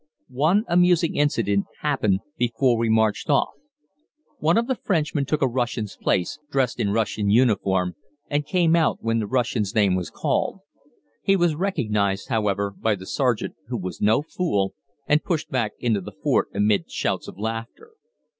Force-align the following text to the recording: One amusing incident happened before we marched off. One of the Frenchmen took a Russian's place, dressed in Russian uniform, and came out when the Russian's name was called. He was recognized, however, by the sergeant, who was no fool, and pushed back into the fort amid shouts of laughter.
One 0.37 0.65
amusing 0.67 1.15
incident 1.15 1.67
happened 1.81 2.21
before 2.35 2.75
we 2.75 2.89
marched 2.89 3.29
off. 3.29 3.49
One 4.39 4.57
of 4.57 4.65
the 4.65 4.73
Frenchmen 4.73 5.25
took 5.25 5.43
a 5.43 5.47
Russian's 5.47 5.95
place, 5.95 6.39
dressed 6.49 6.79
in 6.79 6.89
Russian 6.91 7.29
uniform, 7.29 7.93
and 8.27 8.43
came 8.43 8.75
out 8.75 8.97
when 9.03 9.19
the 9.19 9.27
Russian's 9.27 9.75
name 9.75 9.93
was 9.93 10.09
called. 10.09 10.61
He 11.21 11.35
was 11.35 11.53
recognized, 11.53 12.29
however, 12.29 12.73
by 12.75 12.95
the 12.95 13.05
sergeant, 13.05 13.53
who 13.67 13.77
was 13.77 14.01
no 14.01 14.23
fool, 14.23 14.73
and 15.05 15.23
pushed 15.23 15.51
back 15.51 15.73
into 15.77 16.01
the 16.01 16.13
fort 16.23 16.47
amid 16.51 16.89
shouts 16.89 17.27
of 17.27 17.37
laughter. 17.37 17.91